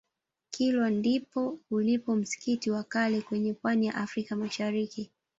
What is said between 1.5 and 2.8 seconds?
ulipo msikiti